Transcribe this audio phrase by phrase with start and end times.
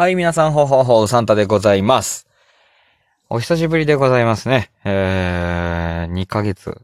[0.00, 2.26] はい、皆さん、ほほほ、サンタでございます。
[3.28, 4.70] お久しぶりでございますね。
[4.82, 6.80] えー、2ヶ月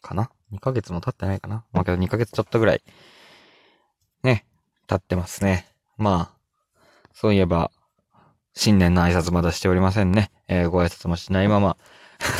[0.00, 1.64] かな ?2 ヶ月も経ってないかな？
[1.72, 2.82] まあけど2ヶ月ちょっとぐらい、
[4.22, 4.46] ね、
[4.86, 5.66] 経ってますね。
[5.96, 6.78] まあ、
[7.12, 7.72] そういえば、
[8.54, 10.30] 新年の挨拶まだしておりませんね。
[10.46, 11.76] えー、ご挨拶もしないまま、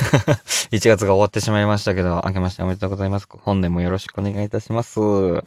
[0.70, 3.26] 1月が終わってしまいましたけど、明けましておめでとうございます。
[3.28, 5.00] 本年もよろしくお願いいたします。
[5.00, 5.42] は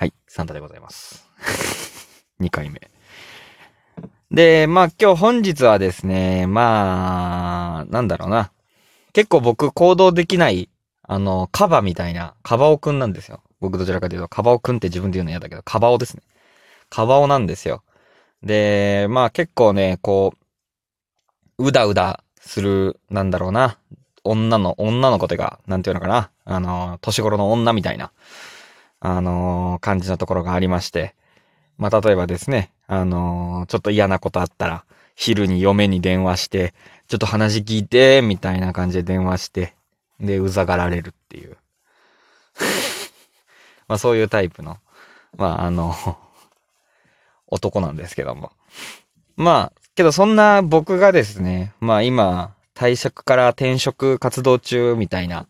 [0.00, 1.28] い、サンタでございます。
[2.40, 2.99] 2回目。
[4.30, 8.52] で、まあ今日本日はですね、まあ、なんだろうな。
[9.12, 10.68] 結構僕行動できない、
[11.02, 13.42] あの、カバみたいな、カバオくんなんですよ。
[13.58, 16.22] 僕どちらかというと、カバオくんって自分で言うの嫌だけど、カバオですね。
[16.90, 17.82] カバオなんですよ。
[18.44, 20.32] で、まあ結構ね、こ
[21.58, 23.78] う、うだうだする、なんだろうな。
[24.22, 26.30] 女の、女の子てか、なんていうのかな。
[26.44, 28.12] あの、年頃の女みたいな、
[29.00, 31.16] あの感じのところがありまして。
[31.80, 34.84] まあ、例えばですね、あのーちょっと嫌なことあったら、
[35.16, 36.74] 昼に嫁に電話して、
[37.08, 39.74] ちょっと話聞いて、みたいな感じで電話して、
[40.20, 41.56] で、うざがられるっていう。
[43.88, 44.76] まあ、そういうタイプの、
[45.36, 45.94] まあ、あの、
[47.46, 48.52] 男なんですけども。
[49.36, 55.46] まあ、けどそんな僕がですね、まあ今、退職から転職活動中みたいな、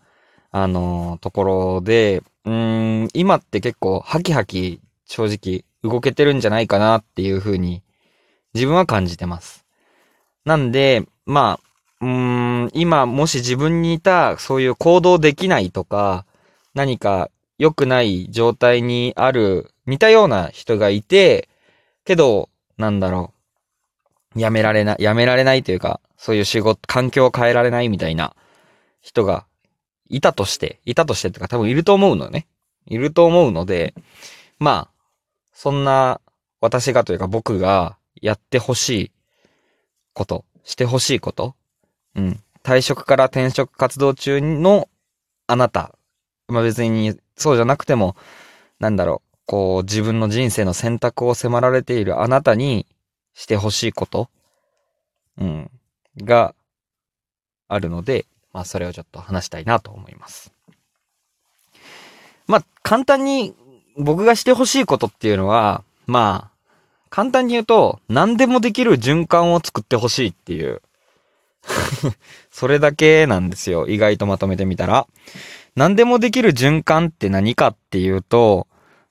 [0.52, 7.82] あのところで、うん、今って結構ハキハキ正直動けてるんじゃないかなっていう風に
[8.54, 9.64] 自分は感じてます。
[10.44, 16.24] なんで、まあ、うん、今もし自分にいたそういう行動できないとか、
[16.74, 21.48] 何か良くない状態にある似たような人がいて、
[22.04, 23.34] けど、なんだろ
[24.34, 28.34] う、やめられない、やめられないというか、そういう仕事、環境を変えられないみたいな
[29.00, 29.46] 人が
[30.08, 32.46] いたとして、いたとしてっていうか多分いると思うのね。
[32.86, 33.94] いると思うので、
[34.58, 34.99] まあ、
[35.62, 36.22] そんな
[36.62, 39.12] 私がというか僕がやってほしい
[40.14, 41.54] こと、してほしいこと、
[42.14, 42.40] うん。
[42.62, 44.88] 退職から転職活動中の
[45.46, 45.94] あなた、
[46.48, 48.16] まあ別にそうじゃなくても、
[48.78, 52.86] なんだろう、こう自分の人生の選択を迫られているあなたに
[53.34, 54.30] してほしいこと、
[55.36, 55.70] うん、
[56.16, 56.54] が
[57.68, 60.54] あるので、まあそれをちょっと話したいなと思います。
[62.46, 63.54] まあ簡単に
[63.96, 66.70] 僕がしてほしいことっていうのは、まあ、
[67.10, 70.82] 簡単に言うと、何でもできる循環を作ってほしいっていう。
[72.50, 73.86] それだけなんですよ。
[73.86, 75.06] 意外とまとめてみたら。
[75.76, 78.66] 何でもできる循環って何かっていうと、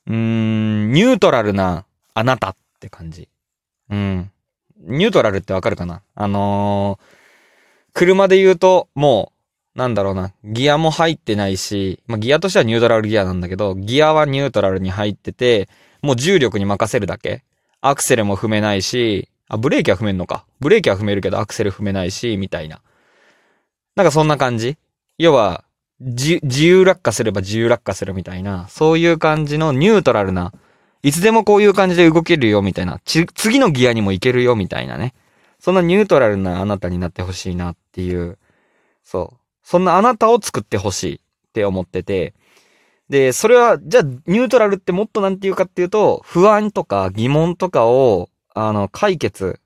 [0.07, 3.29] うーん、ニュートラルなあなたって感じ。
[3.89, 4.31] うん。
[4.81, 6.01] ニュートラルってわかるかな？
[6.15, 7.19] あのー
[7.93, 9.38] 車で言うと、もう、
[9.75, 15.69] なんだろうな、ギアも入ってないし、まあ、ギアとしてはニュートラルギアなんだけど、ギアはニュートラルに入ってて、
[16.01, 17.43] もう重力に任せるだけ。
[17.81, 20.45] アクセルも踏めないし、あ、ブレーキは踏めんのか。
[20.59, 22.81] ブレーキは踏めるけどアクセル踏めないし、みたいな。
[23.95, 24.77] なんかそんな感じ
[25.17, 25.63] 要は、
[25.99, 30.53] 自由落下すれば自由落下するみたいな、そういう感じのニュートラルな、
[31.03, 35.13] いつでもこういう感じで動けるよみたいな、ち、次のギアにも行けるよみたいなね。
[35.59, 38.37] そんなニュートラルなあなたになってほしいなっていう、
[39.03, 39.38] そう。
[39.69, 41.19] そんなあなたを作ってほしいっ
[41.53, 42.33] て思ってて、
[43.07, 49.59] で、それは、じゃあ、ニュートラルってもっとなんて言うかっていうと、不安とか疑問とかを、あの、解決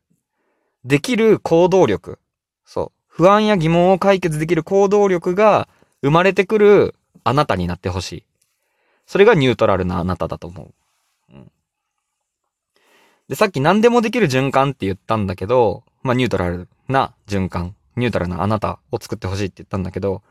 [0.84, 2.20] できる行動力。
[2.66, 3.02] そう。
[3.08, 5.70] 不安や疑問を解決できる行動力が
[6.02, 8.24] 生まれてくるあなたになってほしい。
[9.08, 10.64] それがニュートラルなあなただと思
[11.32, 11.34] う。
[11.34, 11.52] うん。
[13.30, 17.74] で、さっき何でもできる循環って言ったんだけど、まあ、ニュートラルな循環。
[17.96, 20.22] ニュートラルなあなたを作ってほしいって言ったんだけど、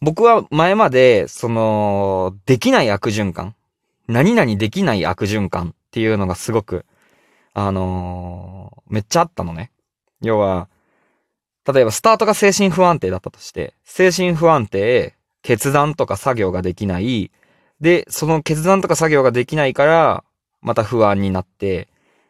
[0.00, 3.54] 僕は前まで、その、できない悪循環。
[4.08, 6.84] 何々できない悪循環っていうのがすごく、
[7.54, 9.72] あのーめっちゃあったのね。
[10.22, 10.68] 要は、
[11.66, 17.32] 例えばスタートが精神不安定だったとして、精神不安定、決断とか作業ができない。
[17.80, 20.24] で、その決断とか作業ができないから、
[20.62, 21.88] また不安になって、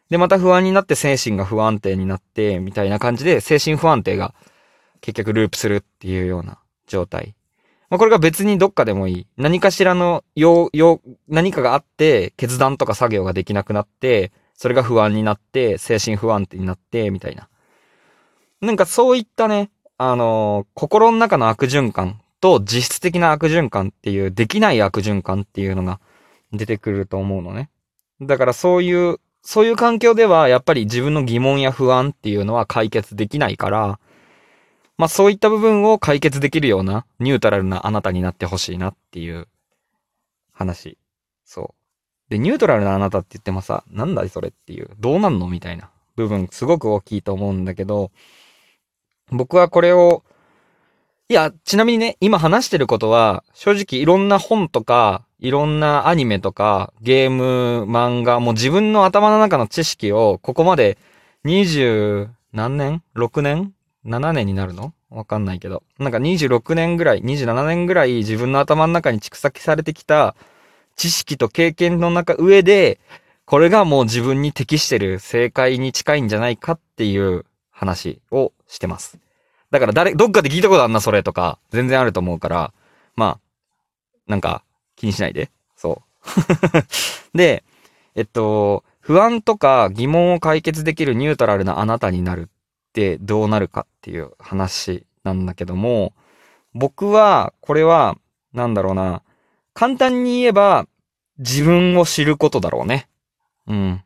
[0.09, 4.33] で、また不安になって精神が不安定になって、みたいな感じで精神不安定が
[5.01, 7.35] 結局ループするっていうような状態。
[7.89, 9.27] まあ、これが別にどっかでもいい。
[9.37, 10.69] 何かしらの、よ、
[11.27, 17.47] 何かがあって、決断とか作業ができなくなって、それが不安になって、精神不安定になって、みたいな。
[18.59, 25.99] なんかそういったね、あのー心の中の悪循環と実質的な悪循環っていう、できない悪循環っていうのが
[26.51, 27.69] 出てくると思うのね。
[28.19, 33.97] だからそういう、そういう環境では、やっぱり自分の疑問や不安っていうのは解決できないから、
[34.97, 39.47] まあそういった部分を解決できるようなニュートラルなあなたになってほしいなっていう
[40.51, 40.97] 話。
[41.45, 41.73] そ
[42.29, 48.11] うで、ニュートラルなあなたって言ってもさ、なんだいそれっていう、どうなんのみたいな部分、すごく大きいと思うんだけど、
[49.29, 50.25] 僕はこれを、
[51.29, 60.97] いや、ちなみにね、今話してることは、正直いろんな本とか、いろんなアニメとか、ゲーム、漫画、もう自分の頭の中の知識を、ここまで
[61.45, 63.73] 20何年 ?6 年
[64.05, 64.93] ?7 年になるの？
[65.09, 65.83] わかんないけど。
[65.99, 70.35] なんか26年ぐらい、27年ぐらい自分の頭の中に蓄積されてきた
[70.95, 72.99] 知識と経験の中、上で、
[73.45, 79.19] これがもう自分に適してる正解に近いんじゃないかっていう話をしてます。
[79.69, 82.73] だから誰、どっかで聞いたことあんな、それとか、全然あると思うから、
[83.15, 83.39] まあ、
[84.27, 84.63] なんか、
[84.97, 85.49] 気にしないで。
[85.77, 86.17] そう。
[87.37, 87.63] で、
[88.15, 96.13] えっと、不安とか疑問を解決できるニュートラルなあなたになるってどうなるかっていう話なんだけども、
[96.73, 98.17] 僕は、これは、
[98.53, 99.23] なんだろうな、
[99.73, 100.87] 簡単に言えば、
[101.37, 103.07] 自分を知ることだろうね。
[103.67, 104.03] うん。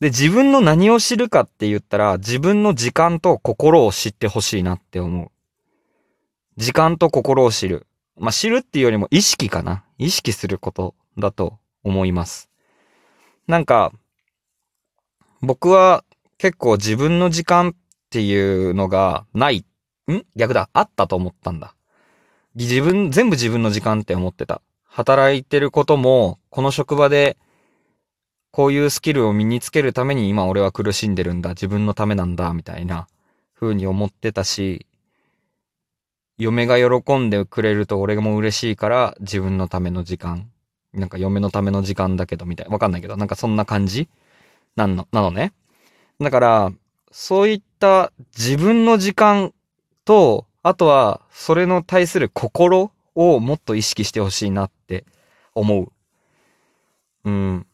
[0.00, 5.30] で、自分の何を知るかって言ったら、自分の時間と心を知ってほしいなって思う。
[6.56, 7.86] 時間と心を知る。
[8.18, 9.84] まあ、知るっていうよりも意識かな。
[9.98, 12.48] 意識することだと思います。
[13.46, 13.92] なんか、
[15.40, 16.04] 僕は
[16.38, 17.72] 結構自分の時間っ
[18.10, 19.64] ていうのがない。
[20.10, 20.22] ん？
[20.36, 20.68] 逆だ。
[20.72, 21.74] あったと思ったんだ。
[22.54, 24.60] 自分、全部自分の時間って思ってた。
[24.84, 27.38] 働いてることも、この職場で、
[28.50, 31.50] こういうスキルを身につけるために今俺は苦しんでるんだ。
[31.50, 32.52] 自分のためなんだ。
[32.52, 33.08] みたいな
[33.58, 34.86] 風に思ってたし、
[36.38, 40.48] 嫁が喜んでくれると俺も嬉しいから自分のための時間
[40.94, 42.68] なんか嫁のための時間だけど、みたい。
[42.68, 44.08] わかんないけど、なんかそんな感じ？
[44.76, 45.52] なの、なのね。
[46.20, 46.72] だから、
[47.10, 49.54] そういった自分の時間
[50.04, 55.04] と、あとは、それの対する心をもっと意識してほしいなって
[55.54, 55.92] 思う。
[57.24, 57.66] うん。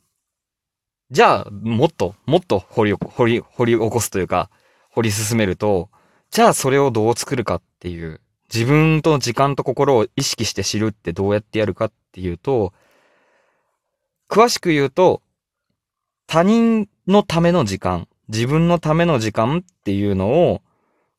[1.10, 4.48] じゃあ、もっと、もっと掘り、掘り、掘り起こすというか、
[4.90, 5.90] 掘り進めると、
[6.30, 8.20] じゃあそれをどう作るかっていう、
[8.52, 12.72] 自分と時間と心を意識して知るってどうやってやるかっていうと、
[14.28, 15.22] 詳しく言うと、
[16.26, 20.62] 他人のための時間、自分のための時間っていうのを、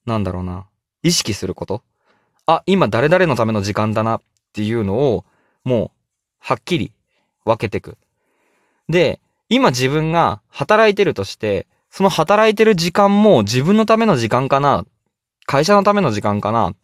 [0.06, 0.68] なんだろうな、
[1.04, 1.84] 意識すること。
[2.46, 4.22] あ、今誰々のための時間だなっ
[4.54, 5.26] ていうのを、
[5.64, 5.92] もう、
[6.40, 6.94] はっきり
[7.46, 7.98] 分けていく。
[8.88, 14.86] で、今自分が働いてるとして、その働いてる時間も自分のための時間かな
[15.46, 16.76] 会社のための時間かな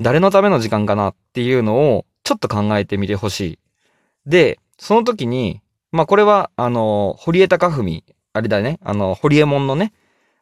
[0.00, 3.58] 誰のための時間かなっていうのをちょっと考えてみてほしい。
[4.26, 5.60] で、その時に、
[5.92, 8.02] まあこれは、あの、堀江貴文、
[8.32, 9.92] あれだね、あの、堀江門のね、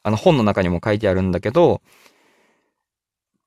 [0.03, 1.83] あの本の中にも書いてあるんだけど、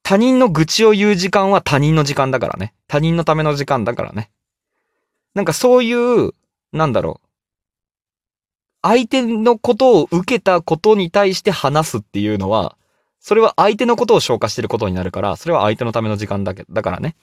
[0.04, 2.76] 他人の愚痴を言う時間は他人の時間だからね。
[2.88, 4.30] 他人のための時間だからね。
[5.34, 6.32] なんかそういう、
[6.72, 7.28] なんだろう。
[8.84, 12.78] 相手のことを受けたことに対して話すっていうのは、
[13.26, 17.16] それは相手のことを消化してることになるから、それは相手のための時間だけ、だからね。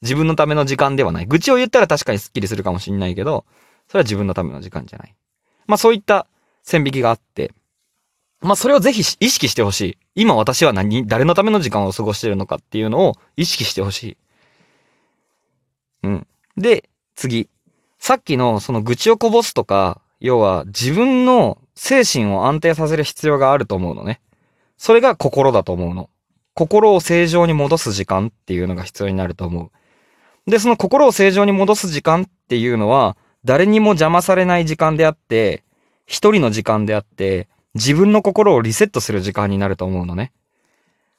[0.00, 1.26] 自分のための時間ではない。
[1.26, 3.44] 愚痴を言ったら確かにスッキリするかもしんないけど、
[3.86, 5.14] それは自分のための時間じゃない。
[5.66, 6.26] まあそういった
[6.62, 7.52] 線引きがあって、
[8.40, 9.98] まあそれをぜひ意識してほしい。
[10.14, 14.16] 今私は何、誰のための時間を過ごしてるのかっていうのを意識してほしい。
[16.04, 16.26] うん。
[16.56, 17.50] で、次。
[17.98, 24.22] さっきのその愚痴をこぼすとか、要は自分の精神を安定させる必要があると思うのね。
[24.82, 26.10] それが心だと思うの。
[26.54, 29.70] 心を正常に戻す時間っていうのが必要になると思
[30.46, 30.50] う。
[30.50, 35.62] で、その心を正常に戻す時間っていうのは、誰にも邪魔されない時間であって、
[36.04, 40.32] 一人の時間であって、自分の心をリセットする時間になると思うのね。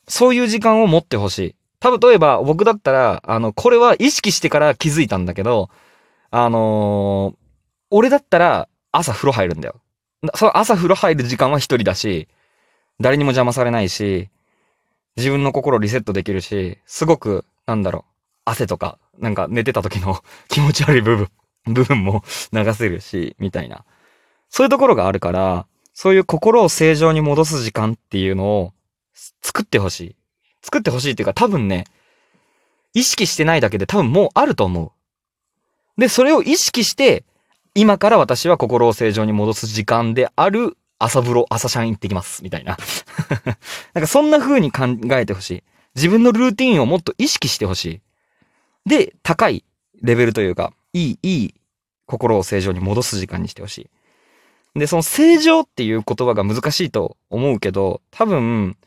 [0.10, 1.56] そういう時間を持ってほしい。
[1.80, 5.70] 多分、例えば僕だったら、あの、これは意識してから気づいたんだけど、
[6.32, 7.36] あのー、
[7.92, 9.76] 俺だったら朝風呂入るんだよ。
[10.36, 12.28] その朝風呂入る時間は一人だし、
[13.04, 14.30] 誰にも邪魔されないし、
[15.18, 18.12] 自分の心をリセットできるし、すごく、なんだろう、
[18.46, 21.30] 汗とか、なんか寝てた時の 気持ち悪い部分、
[21.74, 23.84] 部分も 流せるし、みたいな。
[24.50, 28.74] そういうところがあるから、そういう心を正常に戻す時間っていうのを
[29.42, 30.16] 作ってほしい。
[30.62, 31.84] 作ってほしいっていうか多分ね、
[32.94, 34.94] 意識してないだけで多分もうあると思
[35.98, 36.00] う。
[36.00, 37.26] で、それを意識して、
[37.76, 42.44] 今から私は心を正常に戻す時間である朝風呂、朝シャン行ってきます。
[42.44, 42.78] みたいな。
[43.94, 45.64] なんかそんな風に考えてほしい。
[45.96, 48.02] 自分のルーティンをもっと意識してほしい。
[48.90, 49.64] で、高い
[50.02, 51.56] レベルというか、いい、いい
[52.06, 53.90] 心を正常に戻す時間にしてほし
[54.76, 54.80] い。
[54.80, 58.78] で、その正常っていう言葉が難しいと思うけど、多分、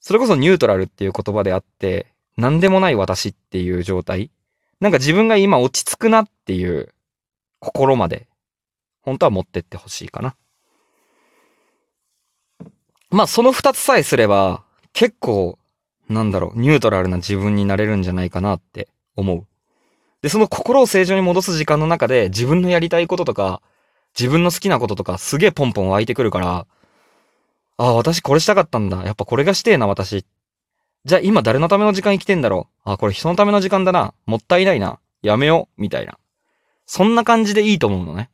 [0.00, 2.06] それこそニュートラルっていう言葉であって、
[2.36, 4.30] 何でもない私っていう状態。
[4.80, 6.92] なんか自分が今落ち着くなっていう
[7.60, 8.26] 心まで、
[9.02, 10.34] 本当は持ってってほしいかな。
[13.12, 14.64] まあ、その二つさえすれば、
[14.94, 15.58] 結構、
[16.08, 19.46] なんだろう、ニュートラルな自分になれるんじゃないかなって思う。
[20.22, 23.60] で、その心を正常に戻す時間の中で、自分のやりたいこととか、
[24.18, 26.66] 自分の好きなこととか、すげえポンポン湧いてくるから、
[27.76, 29.04] ああ、私これしたかったんだ。
[29.04, 30.24] やっぱこれがしてえな、私。
[31.04, 32.90] じゃあ今誰のための時間生きてんだろう。
[32.92, 34.14] あ、これ人のための時間だな。
[34.24, 35.00] もったいないな。
[35.20, 35.82] やめよう。
[35.82, 36.16] みたいな。
[36.86, 38.30] そんな感じでいいと思うのね。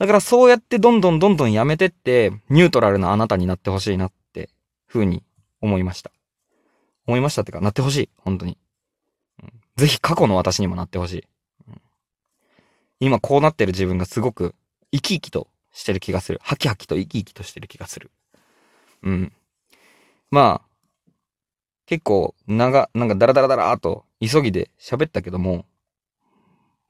[0.00, 4.48] だからそうやってどんどんどんどんやめてって、ニュートラルなあなたになってほしいなって、
[4.88, 5.22] 風に
[5.60, 6.10] 思いました。
[7.06, 8.08] 思いましたってか、なってほしい。
[8.16, 8.56] 本当に。
[9.76, 11.24] ぜひ過去の私にもなってほしい、
[12.98, 14.54] 今こうなってる自分がすごく
[14.90, 16.40] 生き生きとしてる気がする。
[16.42, 18.10] ハキハキと生き生きとしてる気がする。
[19.02, 19.32] うん。
[20.30, 21.12] まあ、
[21.84, 25.66] 結構、長、なんかダラダラダラーと急ぎで喋ったけども、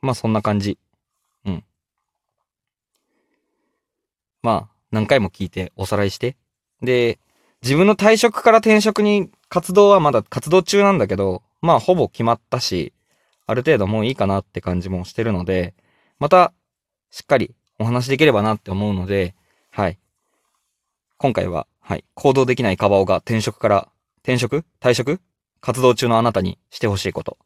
[0.00, 0.78] まあそんな感じ。
[1.44, 1.64] うん。
[4.42, 6.36] まあ、何回も聞いておさらいして。
[6.82, 7.18] で、
[7.62, 12.94] 自分の退職から転職に活動はまだ活動中なんだけど、まあほぼ決まったし、
[13.46, 15.74] ある程度もういいかなって感じもしてるので、
[16.18, 16.52] また
[17.10, 19.34] しっかりお話できればなって思うので、
[19.70, 19.98] はい。
[21.18, 22.04] 今回は、はい。
[22.14, 23.88] 行動できないカバオが転職から、
[24.22, 24.64] 転職？
[24.80, 25.20] 退職？
[25.60, 27.36] 活動中のあなたにしてほしいこと。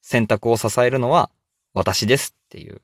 [0.00, 1.30] 選択を支えるのは
[1.74, 2.80] 私ですっていう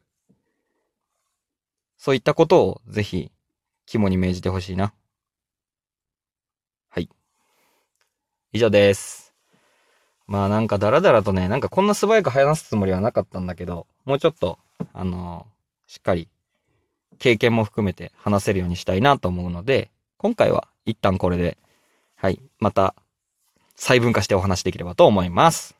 [2.07, 3.33] そういったことをぜひ
[3.85, 4.95] 肝に銘じてほしいな。
[6.89, 7.09] はい。
[8.53, 9.35] 以上です。
[10.29, 14.61] まあなんかダラダラとね、なんかこんな素早く話すつもりはなかったんだけど、もうちょっと、
[14.93, 16.29] あのー、しっかり
[17.19, 21.59] 経験も含めて話せるようにしたいなと思うので、今回は一旦これで、
[22.15, 22.95] はい、また
[23.75, 25.75] 細分化してお話できればと思います。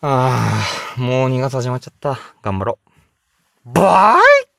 [0.00, 0.62] あ
[0.96, 2.20] あ、もう2月始まっちゃった。
[2.40, 2.83] 頑張ろう。
[3.64, 4.53] バイ